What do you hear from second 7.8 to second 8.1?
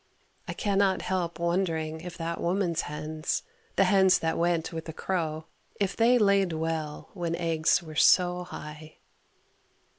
were